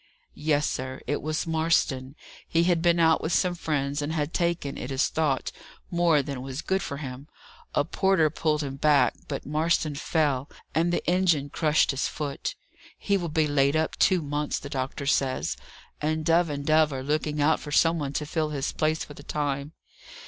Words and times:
"Yes, 0.33 0.67
sir. 0.67 1.01
It 1.05 1.21
was 1.21 1.45
Marston. 1.45 2.15
He 2.47 2.63
had 2.63 2.81
been 2.81 2.99
out 2.99 3.21
with 3.21 3.31
some 3.33 3.53
friends, 3.53 4.01
and 4.01 4.11
had 4.13 4.33
taken, 4.33 4.75
it 4.75 4.89
is 4.89 5.07
thought, 5.09 5.51
more 5.91 6.23
than 6.23 6.41
was 6.41 6.63
good 6.63 6.81
for 6.81 6.97
him. 6.97 7.27
A 7.75 7.85
porter 7.85 8.31
pulled 8.31 8.63
him 8.63 8.77
back, 8.77 9.13
but 9.27 9.45
Marston 9.45 9.93
fell, 9.93 10.49
and 10.73 10.91
the 10.91 11.05
engine 11.07 11.49
crushed 11.51 11.91
his 11.91 12.07
foot. 12.07 12.55
He 12.97 13.15
will 13.15 13.29
be 13.29 13.45
laid 13.45 13.75
up 13.75 13.95
two 13.97 14.23
months, 14.23 14.57
the 14.57 14.69
doctor 14.71 15.05
says, 15.05 15.55
and 16.01 16.25
Dove 16.25 16.49
and 16.49 16.65
Dove 16.65 16.91
are 16.91 17.03
looking 17.03 17.39
out 17.39 17.59
for 17.59 17.71
some 17.71 17.99
one 17.99 18.13
to 18.13 18.25
fill 18.25 18.49
his 18.49 18.71
place 18.71 19.03
for 19.03 19.13
the 19.13 19.21
time. 19.21 19.73